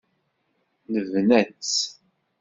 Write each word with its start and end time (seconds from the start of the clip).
Nebna-tt. 0.91 1.75